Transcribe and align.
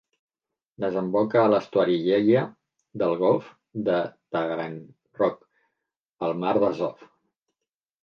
Desemboca 0.85 1.39
a 1.41 1.51
l'estuari 1.51 1.97
Yeya 2.07 2.41
del 3.03 3.15
golf 3.21 3.53
de 3.93 4.01
Taganrog, 4.39 5.41
al 6.31 6.39
mar 6.45 6.59
d'Azov. 6.67 7.11